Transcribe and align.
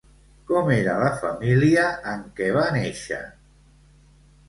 Com 0.51 0.71
era 0.75 0.95
la 1.01 1.11
família 1.25 1.85
en 2.15 2.25
què 2.41 2.51
va 2.59 2.67
néixer? 2.81 3.25